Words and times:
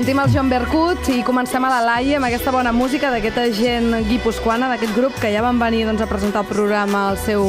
Sentim 0.00 0.20
el 0.22 0.30
Joan 0.32 0.48
Bercut 0.48 1.10
i 1.12 1.18
comencem 1.20 1.60
a 1.66 1.68
la 1.68 1.80
Laia 1.84 2.16
amb 2.16 2.24
aquesta 2.24 2.52
bona 2.54 2.70
música 2.72 3.10
d'aquesta 3.12 3.42
gent 3.52 3.90
guipuscoana, 4.06 4.70
d'aquest 4.72 4.94
grup 4.96 5.18
que 5.20 5.28
ja 5.28 5.42
van 5.44 5.60
venir 5.60 5.82
doncs, 5.84 6.00
a 6.00 6.08
presentar 6.08 6.40
el 6.40 6.48
programa 6.48 7.02
al 7.10 7.18
seu 7.20 7.44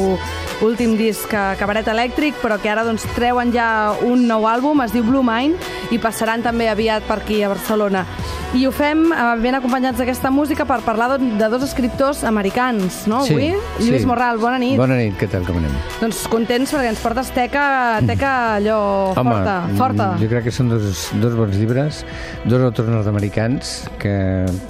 últim 0.60 0.92
disc 0.98 1.32
eh, 1.32 1.46
Cabaret 1.56 1.88
Elèctric, 1.88 2.36
però 2.44 2.60
que 2.60 2.68
ara 2.68 2.84
doncs, 2.84 3.08
treuen 3.16 3.54
ja 3.56 3.96
un 4.04 4.26
nou 4.28 4.44
àlbum, 4.44 4.84
es 4.84 4.92
diu 4.92 5.06
Blue 5.06 5.24
Mind, 5.24 5.64
i 5.96 6.02
passaran 6.02 6.44
també 6.44 6.68
aviat 6.68 7.08
per 7.08 7.22
aquí 7.22 7.40
a 7.40 7.54
Barcelona. 7.54 8.04
I 8.52 8.66
ho 8.68 8.70
fem 8.74 9.06
eh, 9.08 9.20
ben 9.40 9.54
acompanyats 9.56 9.96
d'aquesta 9.96 10.28
música 10.30 10.66
per 10.68 10.82
parlar 10.84 11.14
de, 11.16 11.46
dos 11.48 11.62
escriptors 11.64 12.20
americans, 12.28 13.06
no, 13.08 13.22
Sí, 13.24 13.32
avui? 13.32 13.46
sí. 13.78 13.86
Lluís 13.88 14.04
Morral, 14.04 14.36
bona 14.42 14.58
nit. 14.60 14.74
Bona 14.76 14.98
nit, 14.98 15.14
què 15.16 15.24
tal, 15.32 15.46
com 15.48 15.56
anem? 15.56 15.72
Doncs 16.02 16.26
contents 16.28 16.74
perquè 16.74 16.90
ens 16.92 17.00
portes 17.00 17.30
teca, 17.32 17.62
teca 18.04 18.32
allò 18.58 19.14
forta, 19.16 19.54
forta. 19.78 20.08
jo 20.20 20.28
crec 20.28 20.44
que 20.44 20.52
són 20.52 20.68
dos, 20.68 21.06
dos 21.22 21.36
bons 21.38 21.56
llibres, 21.56 22.02
dos 22.44 22.60
autors 22.66 22.90
nord-americans 22.92 23.72
que, 24.02 24.12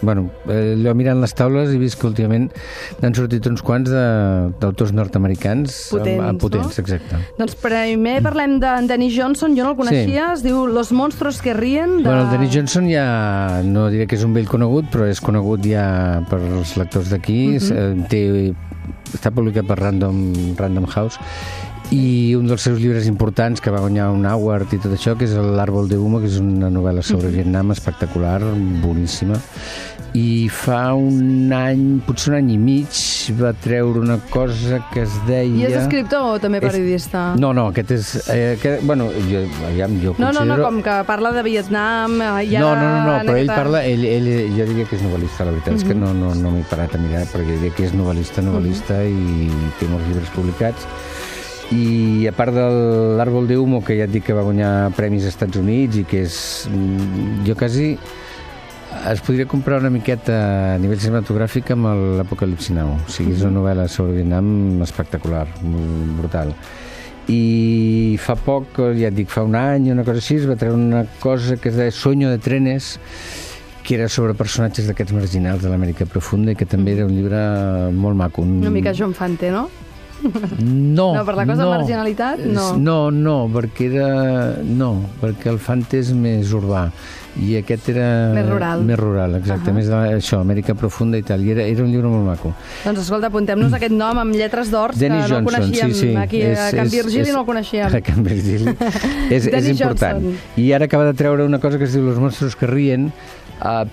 bueno, 0.01 0.29
eh, 0.47 0.77
allò 0.77 0.95
mirant 0.95 1.19
les 1.25 1.35
taules 1.35 1.75
he 1.75 1.81
vist 1.83 1.99
que 1.99 2.07
últimament 2.07 2.53
n'han 3.03 3.19
sortit 3.19 3.51
uns 3.51 3.65
quants 3.67 3.91
d'autors 4.63 4.95
nord-americans 4.95 5.89
Potents, 5.91 6.23
amb, 6.29 6.39
potents, 6.41 6.71
no? 6.71 6.85
exacte. 6.85 7.21
Doncs 7.41 7.59
primer 7.59 8.21
parlem 8.23 8.61
de 8.63 8.77
Danny 8.87 9.11
Johnson, 9.11 9.59
jo 9.59 9.67
no 9.67 9.75
el 9.75 9.81
coneixia, 9.83 10.31
es 10.37 10.47
diu 10.47 10.69
Los 10.71 10.93
monstruos 10.95 11.43
que 11.43 11.53
ríen. 11.53 11.99
De... 11.99 12.05
Bueno, 12.07 12.29
el 12.29 12.31
Denis 12.39 12.55
Johnson 12.55 12.87
ja, 12.87 13.09
no 13.73 13.89
diré 13.93 14.07
que 14.07 14.19
és 14.19 14.25
un 14.27 14.35
vell 14.37 14.49
conegut, 14.51 14.91
però 14.93 15.09
és 15.11 15.21
conegut 15.25 15.65
ja 15.67 16.21
per 16.31 16.39
als 16.41 16.77
lectors 16.81 17.11
d'aquí, 17.13 17.59
Mhm. 17.59 18.05
uh 18.05 18.09
té, 18.09 18.23
està 19.15 19.31
publicat 19.31 19.67
per 19.67 19.79
Random, 19.79 20.57
Random 20.59 20.87
House, 20.95 21.19
i 21.93 22.33
un 22.39 22.47
dels 22.49 22.63
seus 22.65 22.79
llibres 22.81 23.05
importants 23.11 23.61
que 23.61 23.71
va 23.71 23.83
guanyar 23.85 24.07
un 24.15 24.25
Award 24.25 24.73
i 24.73 24.79
tot 24.81 24.95
això, 24.97 25.13
que 25.19 25.27
és 25.29 25.35
l'Àrbol 25.37 25.91
de 25.91 25.99
Humo, 26.01 26.23
que 26.23 26.31
és 26.31 26.39
una 26.41 26.71
novel·la 26.73 27.03
sobre 27.05 27.29
Mhm. 27.29 27.35
Vietnam 27.35 27.71
espectacular, 27.73 28.41
boníssima. 28.83 29.37
I 30.15 30.49
fa 30.53 30.93
un 30.93 31.51
any, 31.57 32.01
potser 32.05 32.33
un 32.33 32.37
any 32.39 32.51
i 32.53 32.57
mig, 32.59 32.89
va 33.41 33.53
treure 33.55 33.99
una 34.01 34.19
cosa 34.31 34.81
que 34.93 35.03
es 35.03 35.13
deia... 35.27 35.69
I 35.69 35.73
és 35.73 35.77
escriptor 35.83 36.35
o 36.35 36.39
també 36.41 36.59
És- 36.59 36.65
periodista? 36.71 37.35
No, 37.37 37.53
no, 37.55 37.69
aquest 37.69 37.91
és... 37.93 38.29
Eh, 38.29 38.57
aquest, 38.59 38.85
bueno, 38.85 39.07
jo, 39.31 39.41
aviam, 39.71 39.97
jo 40.03 40.13
no, 40.19 40.27
no, 40.27 40.41
considero... 40.41 40.57
no, 40.57 40.63
com 40.65 40.83
que 40.83 40.97
parla 41.07 41.33
de 41.33 41.43
Vietnam... 41.43 42.21
eh, 42.21 42.45
I 42.45 42.59
No, 42.59 42.75
no, 42.75 42.83
no, 42.83 43.07
no 43.07 43.25
però 43.25 43.37
ell 43.39 43.47
parla, 43.47 43.85
ell, 43.85 44.05
ell, 44.05 44.29
jo 44.57 44.67
diria 44.69 44.85
que 44.85 44.97
és 44.97 45.03
novel·lista, 45.03 45.45
la 45.49 45.53
veritat 45.57 45.75
és 45.81 45.85
que 45.85 45.95
no, 45.95 46.13
no, 46.13 46.35
no 46.35 46.51
m'he 46.51 46.65
parat 46.69 46.95
a 46.95 46.99
mirar, 46.99 47.25
però 47.33 47.41
jo 47.45 47.57
diria 47.57 47.73
que 47.75 47.85
és 47.89 47.93
novel·lista, 47.97 48.43
novel·lista 48.45 49.01
i 49.09 49.49
té 49.81 49.89
molts 49.89 50.09
llibres 50.09 50.29
publicats. 50.37 50.85
I 51.73 52.27
a 52.29 52.33
part 52.37 52.53
de 52.53 52.65
l'Àrbol 53.17 53.47
de 53.49 53.57
Humo, 53.57 53.81
que 53.85 53.97
ja 53.97 54.05
et 54.05 54.13
dic 54.13 54.27
que 54.29 54.37
va 54.37 54.45
guanyar 54.45 54.93
premis 54.97 55.25
als 55.25 55.35
Estats 55.37 55.57
Units 55.61 56.03
i 56.03 56.05
que 56.09 56.27
és... 56.27 56.37
mm, 56.69 57.47
Jo 57.47 57.57
quasi 57.57 57.97
es 59.09 59.21
podria 59.25 59.47
comprar 59.49 59.81
una 59.81 59.91
miqueta 59.91 60.37
a 60.75 60.79
nivell 60.79 61.01
cinematogràfic 61.01 61.73
amb 61.73 61.89
l'Apocalipsi 62.19 62.77
Now. 62.77 62.93
O 63.01 63.11
sigui, 63.11 63.33
és 63.35 63.43
una 63.43 63.57
novel·la 63.57 63.89
sobre 63.91 64.19
Vietnam 64.19 64.83
espectacular, 64.85 65.47
brutal. 66.19 66.53
I 67.33 68.19
fa 68.21 68.37
poc, 68.37 68.79
ja 68.99 69.09
et 69.09 69.17
dic, 69.17 69.31
fa 69.33 69.45
un 69.47 69.57
any, 69.57 69.89
una 69.95 70.05
cosa 70.05 70.21
així, 70.21 70.37
es 70.43 70.49
va 70.51 70.59
treure 70.61 70.77
una 70.77 71.07
cosa 71.23 71.57
que 71.57 71.71
es 71.71 71.79
deia 71.79 71.95
Sueño 71.95 72.31
de 72.31 72.39
trenes, 72.43 72.99
que 73.83 73.97
era 73.97 74.09
sobre 74.13 74.35
personatges 74.39 74.87
d'aquests 74.91 75.15
marginals 75.17 75.63
de 75.65 75.71
l'Amèrica 75.71 76.07
Profunda 76.07 76.53
i 76.53 76.59
que 76.59 76.69
també 76.69 76.95
era 76.99 77.07
un 77.09 77.15
llibre 77.17 77.41
molt 77.97 78.19
maco. 78.19 78.45
Un... 78.45 78.61
Una 78.61 78.75
mica 78.75 78.95
Joan 78.95 79.15
Fante, 79.15 79.51
no? 79.51 79.69
No, 80.23 81.09
No, 81.17 81.25
per 81.25 81.35
la 81.37 81.47
cosa 81.49 81.65
de 81.65 81.71
marginalitat, 81.71 82.45
no. 82.47 82.69
No, 82.79 82.99
no, 83.11 83.39
perquè 83.53 83.89
era... 83.93 84.13
No, 84.63 84.95
perquè 85.23 85.51
el 85.53 85.59
Fante 85.63 86.01
és 86.03 86.13
més 86.17 86.53
urbà 86.57 86.89
i 87.41 87.55
aquest 87.57 87.89
era... 87.93 88.07
Més 88.35 88.45
rural. 88.49 88.83
Més 88.85 88.99
rural, 89.01 89.37
exacte. 89.39 89.71
Ahà. 89.71 89.77
Més 89.77 89.89
de, 89.89 90.01
això, 90.19 90.43
Amèrica 90.45 90.75
Profunda 90.77 91.17
i 91.17 91.25
tal. 91.27 91.41
I 91.45 91.55
era, 91.55 91.65
era 91.65 91.85
un 91.85 91.91
llibre 91.93 92.11
molt 92.13 92.27
maco. 92.27 92.53
Doncs 92.85 93.05
escolta, 93.07 93.31
apuntem-nos 93.33 93.73
aquest 93.79 93.95
nom 93.97 94.21
amb 94.21 94.37
lletres 94.37 94.73
d'or 94.73 94.93
que 94.93 95.01
Dennis 95.01 95.31
no 95.31 95.39
Johnson, 95.39 95.49
coneixíem. 95.49 95.95
sí, 95.97 96.11
sí. 96.11 96.17
Aquí 96.21 96.43
a 96.45 96.69
Can 96.77 96.93
Virgili 96.93 97.33
no 97.33 97.41
el 97.41 97.49
coneixíem. 97.49 97.89
A 97.89 98.03
Can 98.09 98.27
Virgili. 98.27 98.75
és, 99.37 99.49
és 99.49 99.71
important. 99.73 100.21
Johnson. 100.21 100.61
I 100.61 100.73
ara 100.77 100.91
acaba 100.91 101.09
de 101.09 101.17
treure 101.17 101.49
una 101.49 101.61
cosa 101.63 101.81
que 101.81 101.89
es 101.89 101.97
diu 101.97 102.05
Los 102.11 102.21
monstros 102.21 102.57
que 102.57 102.69
rien. 102.69 103.13
Uh, 103.63 103.87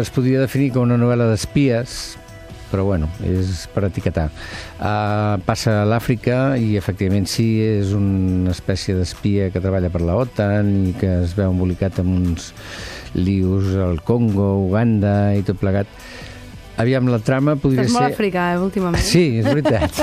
es 0.00 0.08
podria 0.10 0.40
definir 0.40 0.70
com 0.72 0.86
una 0.88 0.96
novel·la 0.98 1.26
d'espies, 1.28 2.16
però 2.70 2.84
bueno, 2.86 3.08
és 3.26 3.66
per 3.74 3.84
etiquetar. 3.88 4.28
Uh, 4.78 5.40
passa 5.46 5.80
a 5.82 5.86
l'Àfrica 5.88 6.56
i 6.60 6.76
efectivament 6.78 7.26
sí, 7.30 7.48
és 7.64 7.92
una 7.96 8.54
espècie 8.54 8.96
d'espia 8.96 9.50
que 9.50 9.62
treballa 9.62 9.90
per 9.92 10.02
la 10.06 10.16
OTAN 10.20 10.72
i 10.90 10.94
que 11.00 11.20
es 11.24 11.36
veu 11.38 11.50
embolicat 11.50 12.00
amb 12.02 12.16
uns 12.16 12.52
lius 13.14 13.74
al 13.74 14.00
Congo, 14.06 14.52
Uganda 14.66 15.34
i 15.36 15.44
tot 15.46 15.58
plegat. 15.60 15.90
Aviam, 16.80 17.10
la 17.12 17.20
trama 17.20 17.56
podria 17.60 17.82
Estàs 17.84 17.92
ser... 17.92 17.98
molt 17.98 18.14
africà, 18.14 18.46
eh, 18.54 18.60
últimament. 18.62 19.04
Sí, 19.04 19.24
és 19.42 19.48
veritat. 19.50 20.00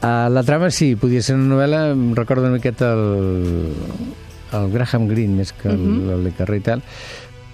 uh, 0.00 0.28
la 0.36 0.44
trama 0.46 0.70
sí, 0.72 0.94
podia 0.96 1.20
ser 1.24 1.36
una 1.36 1.50
novel·la, 1.50 1.82
em 1.92 2.12
recorda 2.16 2.48
una 2.48 2.56
miqueta 2.56 2.94
el, 2.94 3.74
el 4.56 4.70
Graham 4.72 5.08
Greene 5.10 5.42
més 5.42 5.52
que 5.52 5.68
uh 5.68 5.76
-huh. 5.76 6.14
el 6.14 6.24
Le 6.24 6.32
Carré 6.38 6.62
i 6.62 6.64
tal, 6.64 6.82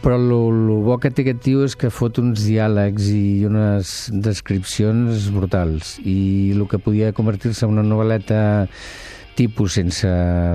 però 0.05 0.19
el, 0.21 0.29
bo 0.85 0.99
que 1.01 1.09
té 1.09 1.25
aquest 1.25 1.41
tio 1.47 1.65
és 1.65 1.75
que 1.81 1.89
fot 1.89 2.19
uns 2.21 2.45
diàlegs 2.45 3.07
i 3.09 3.47
unes 3.49 3.95
descripcions 4.13 5.31
brutals. 5.33 5.97
I 6.05 6.53
el 6.53 6.67
que 6.69 6.81
podia 6.83 7.15
convertir-se 7.17 7.65
en 7.65 7.73
una 7.79 7.87
novel·leta 7.89 8.41
tipus 9.35 9.79
sense 9.81 10.11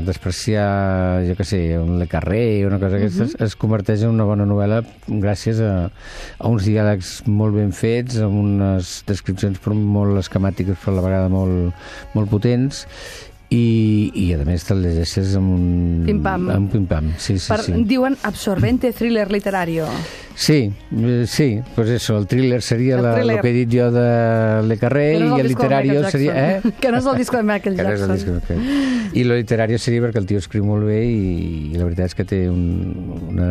despreciar, 0.07 1.25
jo 1.27 1.33
que 1.35 1.43
sé, 1.43 1.59
un 1.81 1.97
Le 1.99 2.07
Carré 2.07 2.61
o 2.63 2.69
una 2.69 2.77
cosa 2.79 2.95
d'aquestes, 2.95 3.33
es 3.41 3.57
converteix 3.59 4.05
en 4.05 4.13
una 4.13 4.27
bona 4.29 4.45
novel·la 4.47 4.83
gràcies 5.09 5.59
a, 5.65 5.73
a 5.89 6.51
uns 6.53 6.69
diàlegs 6.69 7.17
molt 7.27 7.57
ben 7.57 7.73
fets, 7.75 8.21
amb 8.23 8.37
unes 8.39 8.99
descripcions 9.09 9.59
molt 9.73 10.21
esquemàtiques 10.21 10.77
però 10.79 10.93
a 10.93 10.99
la 11.01 11.07
vegada 11.09 11.33
molt, 11.33 11.89
molt 12.13 12.31
potents 12.31 12.85
i, 13.49 14.11
i 14.13 14.25
a 14.37 14.43
més 14.45 14.61
te'l 14.67 14.81
llegeixes 14.83 15.31
amb 15.39 15.49
un... 15.55 15.63
Pim-pam. 16.05 16.49
Amb 16.53 16.67
un 16.67 16.69
pim-pam, 16.69 17.07
sí, 17.17 17.39
sí, 17.41 17.47
Per, 17.49 17.63
sí. 17.65 17.73
Diuen 17.89 18.15
absorbente 18.23 18.91
thriller 18.93 19.31
literario. 19.33 19.87
Sí, 20.39 20.71
eh, 20.95 21.25
sí, 21.27 21.59
pues 21.75 21.89
eso, 21.89 22.17
el 22.17 22.27
thriller 22.27 22.61
seria 22.61 22.95
El 22.97 23.03
la, 23.03 23.15
thriller. 23.15 23.35
el 23.37 23.41
que 23.41 23.49
he 23.49 23.53
dit 23.53 23.73
jo 23.73 23.89
de 23.91 24.63
Le 24.69 24.77
Carré 24.77 25.19
no 25.19 25.35
i 25.37 25.41
el 25.41 25.47
de 25.47 25.49
literario 25.55 25.93
Michael 25.95 26.11
seria... 26.11 26.35
Eh? 26.37 26.51
Jackson. 26.61 26.73
Que 26.79 26.91
no 26.93 26.97
és 27.01 27.05
el 27.11 27.17
disco 27.17 27.37
de 27.37 27.43
Michael 27.43 27.75
Que 27.75 27.83
no 27.83 27.89
és 27.97 28.01
el 28.01 28.13
Jackson. 28.13 28.37
disco, 28.37 28.55
okay. 28.55 29.09
I 29.19 29.23
lo 29.25 29.35
literario 29.35 29.79
seria 29.81 30.05
perquè 30.05 30.21
el 30.21 30.29
tio 30.29 30.39
escriu 30.39 30.63
molt 30.69 30.85
bé 30.87 31.01
i, 31.09 31.71
i 31.73 31.75
la 31.75 31.89
veritat 31.89 32.13
és 32.13 32.15
que 32.21 32.27
té 32.29 32.43
un, 32.53 32.61
una 33.33 33.49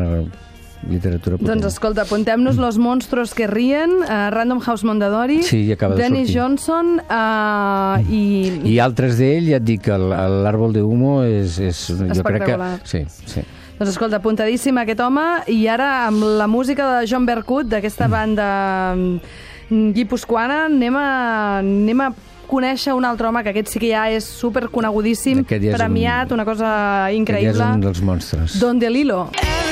literatura 0.88 1.36
potent. 1.36 1.48
Doncs 1.60 1.72
escolta, 1.74 2.02
apuntem-nos 2.02 2.56
Los 2.56 2.78
monstruos 2.78 3.34
que 3.34 3.46
rien, 3.46 3.90
uh, 4.02 4.30
Random 4.30 4.60
House 4.60 4.84
Mondadori, 4.84 5.42
Sí, 5.42 5.70
acaba 5.72 5.94
de 5.96 6.02
Dennis 6.02 6.28
sortir. 6.28 6.40
Johnson 6.40 7.00
uh, 7.10 8.12
i... 8.12 8.60
I 8.64 8.78
altres 8.78 9.18
d'ell, 9.18 9.48
ja 9.50 9.56
et 9.58 9.64
dic 9.66 9.88
l'Àrbol 9.88 10.72
de 10.76 10.82
Humo 10.86 11.22
és, 11.26 11.58
és 11.58 11.82
jo 11.90 12.22
crec 12.22 12.44
que... 12.46 12.58
Sí, 12.84 13.02
sí. 13.26 13.42
Doncs 13.78 13.92
escolta, 13.92 14.18
apuntadíssim 14.18 14.78
aquest 14.82 14.98
home 15.04 15.22
i 15.54 15.60
ara 15.70 16.06
amb 16.08 16.22
la 16.40 16.48
música 16.50 16.86
de 17.00 17.06
John 17.06 17.26
Berkut 17.28 17.68
d'aquesta 17.70 18.08
banda 18.10 18.48
mm, 18.96 19.92
guipuscoana 19.94 20.64
anem 20.66 20.96
a, 20.98 21.06
anem 21.60 22.00
a 22.02 22.08
conèixer 22.48 22.94
un 22.96 23.04
altre 23.04 23.28
home, 23.28 23.42
que 23.44 23.50
aquest 23.52 23.68
sí 23.74 23.78
que 23.82 23.90
ja 23.92 24.06
és 24.10 24.24
superconegudíssim, 24.24 25.42
Aquest 25.44 25.62
ja 25.66 25.74
és 25.74 25.76
premiat, 25.78 26.30
un- 26.32 26.38
una 26.40 26.46
cosa 26.48 26.64
Que 26.64 26.72
ja 26.72 27.10
és 27.12 27.18
increïble. 27.20 27.66
un 27.74 27.80
dels 27.84 28.00
monstres. 28.02 28.58
Don 28.58 28.78
DeLillo. 28.80 29.28
Don 29.28 29.67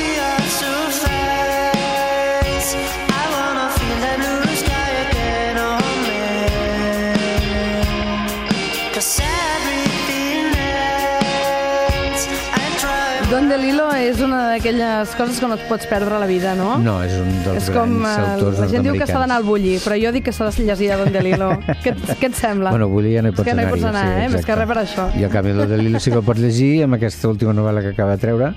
DeLillo 13.66 13.86
és 13.98 14.20
una 14.22 14.40
d'aquelles 14.52 15.14
coses 15.18 15.40
que 15.42 15.48
no 15.50 15.56
et 15.58 15.62
pots 15.66 15.88
perdre 15.90 16.14
a 16.14 16.20
la 16.22 16.26
vida, 16.30 16.52
no? 16.54 16.76
No, 16.78 17.00
és 17.02 17.16
un 17.18 17.32
dels 17.42 17.64
és 17.64 17.70
com, 17.74 17.96
grans 17.98 18.20
eh, 18.22 18.34
autors 18.36 18.60
la 18.62 18.68
gent 18.70 18.84
diu 18.86 18.94
que 18.94 19.08
s'ha 19.08 19.22
d'anar 19.24 19.40
al 19.40 19.46
bullir, 19.46 19.80
però 19.82 19.96
jo 19.98 20.12
dic 20.14 20.28
que 20.28 20.34
s'ha 20.36 20.46
de 20.54 20.66
llegir 20.68 20.92
a 20.94 20.98
Don 21.00 21.10
DeLillo. 21.10 21.48
què, 21.82 21.94
què 22.20 22.28
et 22.30 22.38
sembla? 22.38 22.70
Bueno, 22.70 22.86
Bulli 22.92 23.16
ja 23.16 23.24
no 23.26 23.32
hi 23.32 23.34
És 23.34 23.40
pots 23.40 23.48
que 23.48 23.56
no 23.58 23.64
hi 23.64 23.72
pots 23.72 23.88
anar, 23.90 24.04
sí, 24.06 24.20
eh? 24.22 24.28
Més 24.36 24.46
que 24.46 24.58
res 24.60 24.70
per 24.70 24.76
això. 24.84 25.08
I 25.18 25.26
en 25.26 25.32
canvi 25.34 25.54
el 25.56 25.64
de 25.72 25.80
Lilo 25.80 26.02
sí 26.04 26.14
que 26.14 26.20
el 26.20 26.26
pots 26.28 26.44
llegir 26.44 26.70
amb 26.86 26.98
aquesta 27.00 27.32
última 27.32 27.56
novel·la 27.58 27.82
que 27.82 27.90
acaba 27.96 28.14
de 28.14 28.22
treure, 28.22 28.52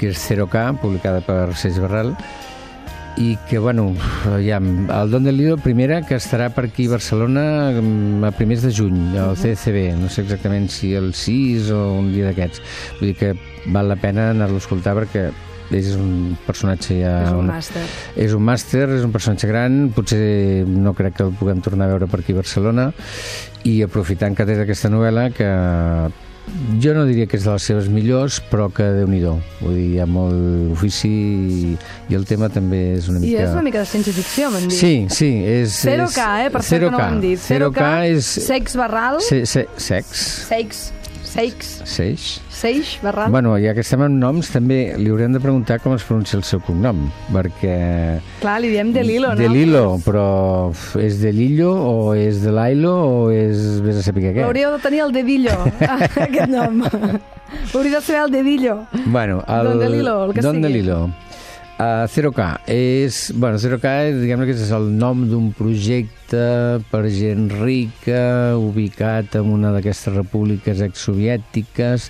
que 0.00 0.10
és 0.10 0.26
0K, 0.32 0.64
publicada 0.82 1.22
per 1.22 1.54
Seix 1.60 1.78
Barral, 1.84 2.10
i 3.16 3.36
que, 3.48 3.58
bueno, 3.58 3.94
ja, 4.44 4.58
el 4.58 5.10
Don 5.10 5.24
de 5.24 5.32
Lilo, 5.32 5.56
primera, 5.56 6.00
que 6.02 6.16
estarà 6.18 6.48
per 6.50 6.66
aquí 6.66 6.88
a 6.88 6.96
Barcelona 6.96 7.44
mm, 7.70 8.26
a 8.26 8.32
primers 8.34 8.64
de 8.66 8.72
juny, 8.74 9.14
al 9.20 9.38
CCB, 9.38 9.94
no 10.00 10.10
sé 10.10 10.24
exactament 10.24 10.66
si 10.72 10.94
el 10.98 11.12
6 11.14 11.70
o 11.70 11.80
un 12.00 12.10
dia 12.14 12.30
d'aquests. 12.30 12.62
Vull 12.98 13.12
dir 13.12 13.16
que 13.20 13.32
val 13.70 13.90
la 13.92 13.98
pena 14.00 14.30
anar-lo 14.32 14.58
a 14.58 14.64
escoltar 14.64 14.96
perquè 14.98 15.28
és 15.74 15.94
un 15.96 16.34
personatge 16.46 16.98
ja... 17.00 17.14
És 17.24 17.32
un 17.32 17.48
màster. 17.48 17.86
és 18.26 18.34
un 18.36 18.44
màster, 18.44 18.84
és 18.98 19.06
un 19.06 19.14
personatge 19.14 19.48
gran, 19.48 19.78
potser 19.94 20.66
no 20.68 20.92
crec 20.98 21.18
que 21.18 21.26
el 21.28 21.32
puguem 21.38 21.62
tornar 21.64 21.88
a 21.88 21.94
veure 21.94 22.10
per 22.10 22.20
aquí 22.20 22.34
a 22.34 22.42
Barcelona, 22.42 22.90
i 23.64 23.80
aprofitant 23.86 24.36
que 24.36 24.46
té 24.46 24.58
aquesta 24.60 24.90
novel·la, 24.92 25.30
que 25.34 25.48
jo 26.82 26.92
no 26.94 27.04
diria 27.08 27.26
que 27.26 27.38
és 27.38 27.46
de 27.46 27.52
les 27.54 27.66
seves 27.70 27.88
millors, 27.92 28.40
però 28.50 28.68
que 28.72 28.86
déu 28.98 29.08
nhi 29.10 29.22
Vull 29.24 29.74
dir, 29.74 29.86
hi 29.94 30.00
ha 30.02 30.06
molt 30.06 30.74
ofici 30.74 31.08
i, 31.10 31.76
i 32.10 32.18
el 32.18 32.26
tema 32.28 32.50
també 32.52 32.82
és 32.98 33.08
una 33.08 33.18
I 33.18 33.26
mica... 33.26 33.46
és 33.46 33.54
una 33.54 33.64
mica 33.64 33.80
de 33.80 33.88
ciència-ficció, 33.88 34.50
m'han 34.52 34.68
dit. 34.68 34.78
Sí, 34.78 34.92
sí, 35.10 35.30
és... 35.40 35.78
0K, 35.84 36.26
eh? 36.44 36.50
Per 36.54 36.62
cert 36.62 36.86
que 36.86 36.92
no 36.92 37.00
ho 37.00 37.06
hem 37.06 37.22
dit. 37.24 37.40
0K 37.40 37.94
és... 38.12 38.34
Sex 38.44 38.76
Barral. 38.80 39.22
Se, 39.24 39.44
se, 39.48 39.66
sex? 39.80 40.26
Seix. 40.50 40.84
Seix. 41.34 41.82
Seix? 41.82 42.24
Seix 42.48 42.90
Barral. 43.02 43.32
Bueno, 43.34 43.56
ja 43.58 43.72
que 43.74 43.82
estem 43.82 44.04
amb 44.06 44.14
noms, 44.20 44.52
també 44.54 44.94
li 44.94 45.10
haurem 45.10 45.34
de 45.34 45.40
preguntar 45.42 45.80
com 45.82 45.96
es 45.96 46.04
pronuncia 46.06 46.38
el 46.38 46.44
seu 46.46 46.60
cognom, 46.62 47.08
perquè... 47.34 47.74
Clar, 48.38 48.60
li 48.62 48.70
diem 48.70 48.92
de 48.94 49.02
Lilo, 49.02 49.32
no? 49.34 49.40
De 49.40 49.48
Lilo, 49.50 49.82
però 50.04 50.26
és 51.02 51.18
de 51.24 51.34
Lillo 51.34 51.72
o 51.74 51.96
és 52.14 52.38
de 52.44 52.54
Lailo 52.54 52.94
o 52.94 53.18
és... 53.34 53.80
Vés 53.82 53.98
a 53.98 54.06
saber 54.06 54.28
què. 54.28 54.46
Hauríeu 54.46 54.76
de 54.76 54.82
tenir 54.84 55.02
el 55.08 55.14
dedillo, 55.16 55.56
aquest 55.98 56.54
nom. 56.54 56.84
Hauria 56.86 57.98
de 57.98 58.00
saber 58.00 58.22
el 58.28 58.30
dedillo. 58.38 58.78
Bueno, 59.06 59.42
el... 59.48 59.72
Don 59.72 59.82
DeLillo, 59.82 60.16
el 60.28 60.34
que 60.38 60.40
Don 60.40 60.60
sigui. 60.60 60.68
DeLillo. 60.68 61.00
Uh, 61.74 62.06
0K 62.06 62.68
és, 62.70 63.32
bueno, 63.34 63.58
0K 63.58 63.92
és, 64.06 64.18
diguem 64.22 64.44
que 64.46 64.54
és 64.54 64.70
el 64.76 64.92
nom 64.94 65.24
d'un 65.26 65.48
projecte 65.58 66.44
per 66.92 67.00
gent 67.10 67.48
rica 67.64 68.54
ubicat 68.54 69.34
en 69.40 69.50
una 69.56 69.72
d'aquestes 69.74 70.14
repúbliques 70.14 70.84
exsoviètiques 70.86 72.06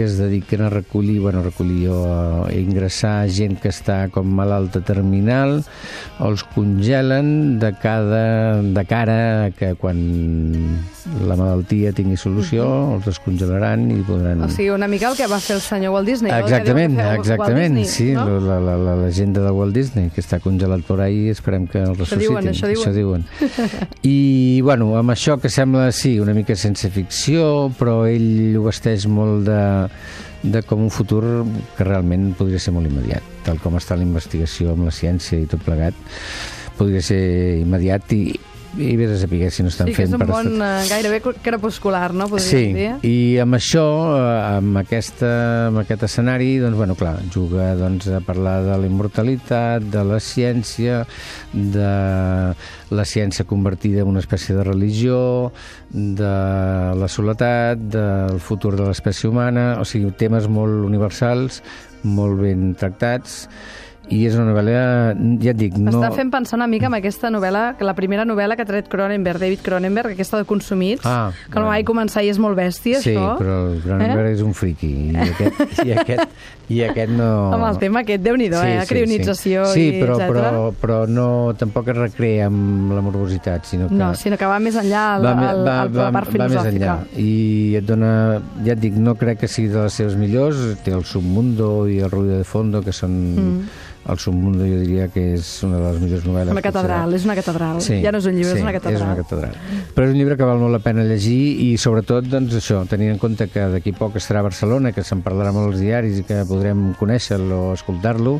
que 0.00 0.06
es 0.06 0.16
dediquen 0.16 0.62
a 0.62 0.70
recollir, 0.70 1.20
bueno, 1.20 1.42
recollir 1.42 1.90
o 1.92 2.46
a 2.46 2.54
ingressar 2.56 3.28
gent 3.28 3.58
que 3.60 3.68
està 3.68 4.06
com 4.08 4.24
malalta 4.32 4.80
terminal, 4.80 5.58
els 6.24 6.40
congelen 6.54 7.58
de, 7.60 7.74
cada, 7.82 8.62
de 8.64 8.84
cara 8.88 9.18
a 9.44 9.50
que 9.52 9.74
quan 9.76 10.00
la 11.26 11.36
malaltia 11.36 11.92
tingui 11.92 12.16
solució, 12.16 12.64
els 12.94 13.10
descongelaran 13.10 13.90
i 13.92 13.98
podran... 14.08 14.46
O 14.46 14.48
sigui, 14.48 14.70
una 14.72 14.88
mica 14.88 15.10
el 15.10 15.18
que 15.20 15.28
va 15.28 15.36
fer 15.36 15.58
el 15.58 15.62
senyor 15.64 15.92
Walt 15.98 16.08
Disney. 16.08 16.32
que 16.32 16.48
Exactament, 16.48 16.96
que 16.96 17.08
exactament, 17.20 17.76
Walt 17.82 17.92
sí, 17.92 18.08
Disney, 18.08 18.24
no? 18.24 18.40
la, 18.40 18.56
la, 18.64 18.78
la 18.80 18.96
llegenda 19.02 19.44
de 19.44 19.52
Walt 19.52 19.76
Disney, 19.76 20.08
que 20.14 20.24
està 20.24 20.40
congelat 20.40 20.86
per 20.88 21.00
ahí, 21.04 21.26
esperem 21.28 21.68
que 21.68 21.84
el 21.84 21.92
Això 21.92 22.16
diuen, 22.16 22.48
ressuscitin. 22.48 22.80
això 22.80 22.94
diuen. 22.96 23.28
I, 24.00 24.16
bueno, 24.64 24.94
amb 24.96 25.12
això 25.12 25.36
que 25.42 25.52
sembla, 25.52 25.90
sí, 25.92 26.16
una 26.24 26.32
mica 26.32 26.56
sense 26.56 26.88
ficció, 26.88 27.68
però 27.76 28.06
ell 28.08 28.56
ho 28.56 28.64
vesteix 28.70 29.04
molt 29.10 29.44
de, 29.50 29.60
de 30.42 30.62
com 30.64 30.80
un 30.80 30.92
futur 30.92 31.22
que 31.76 31.84
realment 31.84 32.30
podria 32.38 32.60
ser 32.62 32.72
molt 32.72 32.88
immediat, 32.88 33.24
tal 33.44 33.60
com 33.60 33.76
està 33.76 33.98
la 33.98 34.06
investigació 34.06 34.74
amb 34.74 34.86
la 34.88 34.94
ciència 34.94 35.40
i 35.40 35.48
tot 35.50 35.62
plegat, 35.66 35.96
podria 36.78 37.02
ser 37.04 37.20
immediat 37.60 38.12
i, 38.16 38.22
i 38.78 38.94
vés 38.96 39.10
a 39.10 39.18
saber 39.18 39.50
si 39.50 39.64
no 39.64 39.68
estan 39.72 39.88
Sí, 39.88 39.94
que 39.96 40.04
és 40.04 40.10
fent 40.10 40.20
un 40.20 40.22
per 40.22 40.28
món 40.30 40.62
eh, 40.62 40.84
gairebé 40.88 41.20
crepuscular, 41.42 42.12
no? 42.14 42.28
Podríem 42.30 42.50
Sí, 42.50 42.72
dir. 42.76 42.92
i 43.06 43.38
amb 43.42 43.58
això, 43.58 43.84
eh, 44.14 44.56
amb, 44.60 44.78
aquesta, 44.78 45.32
amb 45.68 45.82
aquest 45.82 46.04
escenari, 46.06 46.52
doncs, 46.62 46.76
bueno, 46.78 46.94
clar, 46.94 47.16
juga 47.34 47.74
doncs, 47.78 48.06
a 48.14 48.20
parlar 48.20 48.60
de 48.68 48.78
la 48.78 48.86
immortalitat, 48.86 49.82
de 49.90 50.04
la 50.06 50.20
ciència, 50.22 51.02
de 51.52 51.90
la 52.90 53.04
ciència 53.06 53.44
convertida 53.46 54.02
en 54.02 54.08
una 54.14 54.22
espècie 54.22 54.54
de 54.54 54.64
religió, 54.64 55.52
de 55.90 56.32
la 56.94 57.08
soledat, 57.08 57.78
del 57.78 58.38
futur 58.40 58.76
de 58.76 58.86
l'espècie 58.86 59.30
humana, 59.30 59.80
o 59.80 59.84
sigui, 59.84 60.12
temes 60.18 60.46
molt 60.50 60.84
universals, 60.86 61.62
molt 62.06 62.40
ben 62.40 62.74
tractats, 62.78 63.48
i 64.10 64.24
és 64.26 64.34
una 64.34 64.48
novel·la, 64.50 64.80
ja 65.42 65.52
et 65.54 65.58
dic, 65.60 65.76
no... 65.78 65.88
M'està 65.90 66.10
fent 66.16 66.30
pensar 66.32 66.58
una 66.58 66.66
mica 66.70 66.88
en 66.90 66.96
aquesta 66.98 67.30
novel·la, 67.30 67.76
que 67.78 67.86
la 67.86 67.94
primera 67.94 68.24
novel·la 68.26 68.56
que 68.58 68.64
ha 68.66 68.68
tret 68.68 68.88
Cronenberg, 68.90 69.38
David 69.42 69.62
Cronenberg, 69.62 70.14
aquesta 70.16 70.40
de 70.40 70.46
Consumits, 70.48 71.06
Ah, 71.06 71.30
que 71.46 71.54
no 71.58 71.66
bueno. 71.66 71.70
vaig 71.74 71.86
començar 71.86 72.24
i 72.26 72.30
és 72.32 72.38
molt 72.42 72.58
bèstia, 72.58 73.00
Sí, 73.00 73.14
això. 73.14 73.36
però 73.38 73.58
el 73.72 73.80
Cronenberg 73.84 74.30
eh? 74.30 74.34
és 74.34 74.42
un 74.42 74.54
friqui 74.54 74.90
i 75.10 75.16
aquest, 75.16 75.84
i 75.86 75.92
aquest, 75.94 76.34
i 76.70 76.82
aquest 76.86 77.12
no... 77.14 77.30
Amb 77.54 77.68
el 77.70 77.78
tema 77.82 78.02
aquest, 78.04 78.22
déu-n'hi-do, 78.26 78.60
eh? 78.66 78.82
Crionització 78.90 79.64
sí. 79.70 79.86
i 79.86 79.90
sí, 79.94 80.00
però, 80.02 80.18
etcètera. 80.18 80.50
però, 80.50 80.64
però 80.82 80.98
no, 81.08 81.28
tampoc 81.58 81.88
es 81.94 81.98
recrea 82.00 82.46
amb 82.50 82.92
la 82.96 83.02
morbositat, 83.06 83.64
sinó 83.70 83.88
que... 83.88 83.94
No, 84.00 84.10
sinó 84.18 84.38
que 84.40 84.50
va 84.50 84.58
més 84.62 84.74
enllà 84.80 85.04
al, 85.16 85.26
va, 85.28 85.34
al, 85.52 85.62
va, 85.66 85.76
la 85.86 86.10
part 86.14 86.30
va 86.34 86.48
més 86.48 86.58
filosòfica. 86.58 86.96
enllà 86.98 87.22
i 87.22 87.76
et 87.78 87.86
dona, 87.86 88.12
ja 88.66 88.74
et 88.74 88.82
dic, 88.82 88.98
no 88.98 89.14
crec 89.20 89.42
que 89.44 89.48
sigui 89.50 89.70
de 89.70 89.84
les 89.86 90.00
seves 90.02 90.16
millors 90.18 90.60
té 90.84 90.92
el 90.96 91.04
Submundo 91.06 91.86
i 91.90 92.00
el 92.02 92.10
Ruido 92.10 92.38
de 92.40 92.44
Fondo 92.48 92.82
que 92.82 92.92
són, 92.96 93.14
mm. 93.34 93.86
El 94.08 94.18
Submundo 94.18 94.64
jo 94.64 94.78
diria 94.80 95.08
que 95.12 95.34
és 95.34 95.62
una 95.62 95.76
de 95.78 95.90
les 95.92 96.00
millors 96.00 96.24
novel·les 96.24 96.50
Una 96.54 96.62
catedral, 96.64 97.12
és 97.14 97.24
una 97.28 97.34
catedral. 97.36 97.80
Sí, 97.84 97.98
ja 98.02 98.10
no 98.10 98.18
és 98.18 98.26
un 98.26 98.34
llibre, 98.34 98.52
sí, 98.52 98.56
és 98.56 98.62
una 98.64 98.72
catedral. 98.72 98.96
és 98.96 99.02
una 99.04 99.16
catedral. 99.16 99.54
Però 99.94 100.06
és 100.06 100.10
un 100.14 100.16
llibre 100.18 100.36
que 100.38 100.44
val 100.48 100.58
molt 100.58 100.72
la 100.72 100.78
pena 100.80 101.04
llegir 101.04 101.36
i 101.66 101.76
sobretot, 101.78 102.24
doncs 102.32 102.54
això, 102.56 102.80
tenint 102.88 103.12
en 103.12 103.18
compte 103.18 103.46
que 103.52 103.66
d'aquí 103.74 103.92
poc 103.92 104.16
estarà 104.16 104.40
a 104.40 104.46
Barcelona, 104.48 104.92
que 104.96 105.04
se'n 105.04 105.20
parlarà 105.22 105.52
molt 105.52 105.74
als 105.74 105.80
diaris 105.84 106.18
i 106.18 106.24
que 106.24 106.40
podrem 106.48 106.94
conèixer-lo 106.98 107.60
o 107.70 107.74
escoltar-lo, 107.74 108.38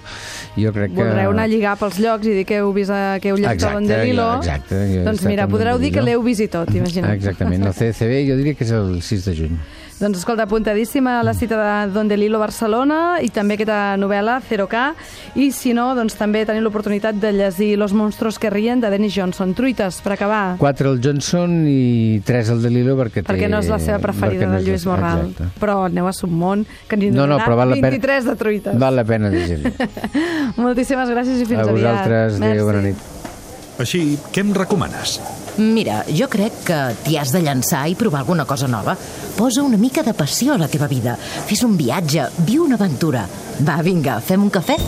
jo 0.56 0.72
crec 0.72 0.94
que... 0.94 1.02
Voldreu 1.04 1.30
anar 1.36 1.44
a 1.44 1.52
lligar 1.52 1.76
pels 1.78 1.98
llocs 2.00 2.26
i 2.26 2.38
dir 2.40 2.46
que 2.48 2.56
heu, 2.62 2.72
vist, 2.72 2.90
a- 2.90 3.18
que 3.20 3.28
heu 3.28 3.36
llegit 3.36 3.60
Exacte, 3.60 4.00
jo- 4.14 4.32
exacte, 4.40 4.74
jo 4.94 5.00
he 5.02 5.04
doncs 5.04 5.22
mira, 5.28 5.46
podreu 5.46 5.78
dir 5.78 5.92
que 5.92 6.00
l'heu 6.02 6.22
vist 6.24 6.40
i 6.40 6.48
tot, 6.48 6.72
imagina't. 6.74 7.12
Exactament, 7.14 7.66
el 7.68 7.74
CCB 7.74 8.24
jo 8.30 8.36
diria 8.40 8.54
que 8.56 8.64
és 8.64 8.72
el 8.72 9.02
6 9.02 9.24
de 9.28 9.36
juny. 9.36 9.58
Doncs 10.00 10.16
escolta, 10.16 10.44
apuntadíssima 10.48 11.18
a 11.20 11.22
la 11.22 11.34
cita 11.34 11.58
de 11.60 11.92
Don 11.92 12.08
DeLillo 12.08 12.38
Barcelona 12.40 13.18
i 13.20 13.28
també 13.28 13.58
aquesta 13.58 13.98
novel·la, 14.00 14.38
0K, 14.40 14.84
i 15.36 15.50
si 15.52 15.74
no, 15.76 15.90
doncs 15.94 16.14
també 16.16 16.46
tenim 16.48 16.64
l'oportunitat 16.64 17.18
de 17.20 17.34
llegir 17.36 17.74
Los 17.76 17.92
monstruos 17.92 18.38
que 18.40 18.48
rien 18.48 18.80
de 18.80 18.88
Dennis 18.88 19.12
Johnson. 19.14 19.52
Truites, 19.52 19.98
per 20.00 20.14
acabar. 20.14 20.56
4 20.56 20.92
el 20.94 21.02
Johnson 21.04 21.52
i 21.68 22.22
3 22.24 22.48
el 22.56 22.62
de 22.64 22.70
Lilo 22.72 22.96
perquè 22.96 23.20
té... 23.20 23.26
perquè 23.28 23.50
no 23.52 23.60
és 23.60 23.68
la 23.68 23.76
seva 23.78 23.98
preferida 24.00 24.48
no 24.48 24.56
de 24.56 24.62
Lluís 24.64 24.86
la- 24.88 24.94
Morral. 24.94 25.20
Exacte. 25.28 25.50
Però 25.60 25.76
aneu 25.90 26.08
a 26.08 26.14
Submont, 26.16 26.64
que 26.88 26.96
n'hi 26.96 27.10
No, 27.12 27.26
no, 27.28 27.36
però 27.44 27.60
val 27.60 27.68
la 27.74 27.76
pena- 27.76 27.90
23 27.92 28.24
de 28.30 28.36
truites. 28.40 28.78
Val 28.80 28.96
la 28.96 29.04
pena 29.04 29.28
llegir-lo. 29.28 29.68
Moltíssimes 30.64 31.12
gràcies 31.12 31.44
i 31.44 31.44
fins 31.44 31.60
A 31.60 31.68
aviat. 31.68 31.76
vosaltres, 31.76 32.40
adéu, 32.40 32.64
bona 32.72 32.80
nit. 32.88 32.96
Així, 33.80 34.16
què 34.32 34.40
em 34.48 34.56
recomanes? 34.56 35.18
Mira, 35.60 36.06
jo 36.08 36.24
crec 36.32 36.62
que 36.64 36.76
t'hi 37.04 37.18
has 37.20 37.34
de 37.34 37.42
llançar 37.44 37.82
i 37.90 37.96
provar 37.98 38.22
alguna 38.22 38.46
cosa 38.48 38.68
nova. 38.68 38.94
Posa 39.36 39.62
una 39.62 39.76
mica 39.76 40.02
de 40.02 40.14
passió 40.16 40.54
a 40.54 40.58
la 40.58 40.70
teva 40.72 40.88
vida. 40.88 41.18
Fes 41.20 41.60
un 41.68 41.76
viatge, 41.76 42.30
viu 42.48 42.64
una 42.64 42.78
aventura. 42.80 43.26
Va, 43.60 43.76
vinga, 43.84 44.18
fem 44.24 44.48
un 44.48 44.50
cafè? 44.50 44.78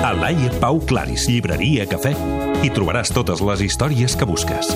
A 0.00 0.14
Laie 0.16 0.48
Pau 0.62 0.80
Claris, 0.80 1.28
llibreria, 1.28 1.84
cafè, 1.90 2.16
hi 2.64 2.72
trobaràs 2.72 3.12
totes 3.12 3.44
les 3.44 3.68
històries 3.68 4.16
que 4.16 4.28
busques. 4.28 4.72